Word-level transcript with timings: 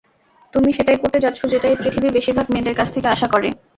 তুমি 0.53 0.69
সেটাই 0.77 0.99
করতে 1.01 1.19
যাচ্ছ 1.19 1.39
যেটা 1.53 1.67
এই 1.69 1.77
পৃথিবী 1.81 2.09
বেশিরভাগ 2.11 2.45
মেয়েদের 2.49 2.75
কাছ 2.79 2.87
থেকে 2.95 3.07
আশা 3.09 3.27
করে। 3.33 3.47